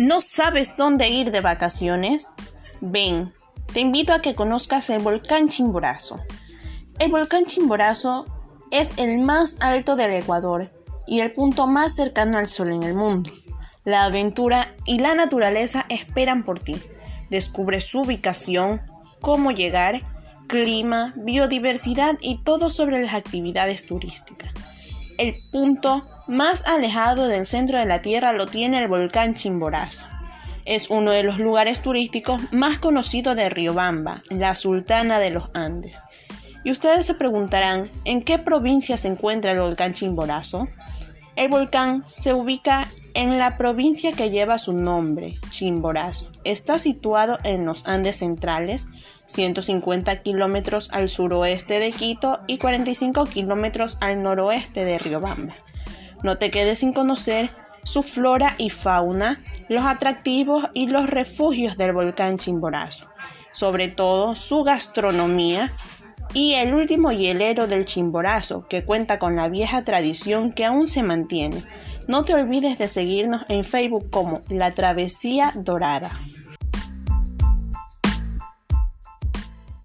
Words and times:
¿No 0.00 0.22
sabes 0.22 0.78
dónde 0.78 1.10
ir 1.10 1.30
de 1.30 1.42
vacaciones? 1.42 2.30
Ven, 2.80 3.34
te 3.74 3.80
invito 3.80 4.14
a 4.14 4.22
que 4.22 4.34
conozcas 4.34 4.88
el 4.88 5.02
volcán 5.02 5.48
Chimborazo. 5.48 6.20
El 6.98 7.10
volcán 7.10 7.44
Chimborazo 7.44 8.24
es 8.70 8.92
el 8.96 9.18
más 9.18 9.58
alto 9.60 9.96
del 9.96 10.12
Ecuador 10.12 10.72
y 11.06 11.20
el 11.20 11.32
punto 11.32 11.66
más 11.66 11.94
cercano 11.94 12.38
al 12.38 12.48
Sol 12.48 12.72
en 12.72 12.82
el 12.82 12.94
mundo. 12.94 13.30
La 13.84 14.04
aventura 14.04 14.74
y 14.86 15.00
la 15.00 15.14
naturaleza 15.14 15.84
esperan 15.90 16.44
por 16.44 16.60
ti. 16.60 16.80
Descubre 17.28 17.82
su 17.82 18.00
ubicación, 18.00 18.80
cómo 19.20 19.50
llegar, 19.50 20.00
clima, 20.46 21.12
biodiversidad 21.14 22.16
y 22.22 22.38
todo 22.38 22.70
sobre 22.70 23.02
las 23.02 23.12
actividades 23.12 23.84
turísticas. 23.84 24.50
El 25.18 25.34
punto 25.52 26.06
más 26.30 26.64
alejado 26.66 27.26
del 27.26 27.44
centro 27.44 27.78
de 27.78 27.86
la 27.86 28.02
Tierra 28.02 28.32
lo 28.32 28.46
tiene 28.46 28.78
el 28.78 28.86
volcán 28.86 29.34
Chimborazo. 29.34 30.06
Es 30.64 30.88
uno 30.88 31.10
de 31.10 31.24
los 31.24 31.40
lugares 31.40 31.82
turísticos 31.82 32.40
más 32.52 32.78
conocidos 32.78 33.34
de 33.34 33.48
Riobamba, 33.48 34.22
la 34.28 34.54
Sultana 34.54 35.18
de 35.18 35.30
los 35.30 35.50
Andes. 35.54 35.98
Y 36.62 36.70
ustedes 36.70 37.04
se 37.04 37.14
preguntarán, 37.14 37.90
¿en 38.04 38.22
qué 38.22 38.38
provincia 38.38 38.96
se 38.96 39.08
encuentra 39.08 39.50
el 39.50 39.60
volcán 39.60 39.92
Chimborazo? 39.92 40.68
El 41.34 41.48
volcán 41.48 42.04
se 42.08 42.32
ubica 42.32 42.86
en 43.14 43.36
la 43.36 43.56
provincia 43.56 44.12
que 44.12 44.30
lleva 44.30 44.58
su 44.58 44.72
nombre, 44.72 45.34
Chimborazo. 45.50 46.30
Está 46.44 46.78
situado 46.78 47.38
en 47.42 47.66
los 47.66 47.88
Andes 47.88 48.18
centrales, 48.18 48.86
150 49.26 50.22
kilómetros 50.22 50.90
al 50.92 51.08
suroeste 51.08 51.80
de 51.80 51.90
Quito 51.90 52.38
y 52.46 52.58
45 52.58 53.24
kilómetros 53.24 53.98
al 54.00 54.22
noroeste 54.22 54.84
de 54.84 54.96
Riobamba. 54.98 55.56
No 56.22 56.38
te 56.38 56.50
quedes 56.50 56.80
sin 56.80 56.92
conocer 56.92 57.50
su 57.84 58.02
flora 58.02 58.54
y 58.58 58.70
fauna, 58.70 59.40
los 59.68 59.84
atractivos 59.84 60.68
y 60.74 60.86
los 60.88 61.08
refugios 61.08 61.76
del 61.76 61.92
volcán 61.92 62.38
Chimborazo, 62.38 63.06
sobre 63.52 63.88
todo 63.88 64.36
su 64.36 64.62
gastronomía 64.62 65.72
y 66.32 66.54
el 66.54 66.74
último 66.74 67.10
hielero 67.10 67.66
del 67.66 67.84
Chimborazo, 67.84 68.66
que 68.68 68.84
cuenta 68.84 69.18
con 69.18 69.34
la 69.36 69.48
vieja 69.48 69.82
tradición 69.82 70.52
que 70.52 70.64
aún 70.64 70.88
se 70.88 71.02
mantiene. 71.02 71.64
No 72.06 72.24
te 72.24 72.34
olvides 72.34 72.78
de 72.78 72.88
seguirnos 72.88 73.44
en 73.48 73.64
Facebook 73.64 74.10
como 74.10 74.42
La 74.48 74.72
Travesía 74.74 75.52
Dorada. 75.56 76.10